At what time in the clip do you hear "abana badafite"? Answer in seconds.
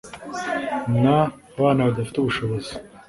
1.17-2.17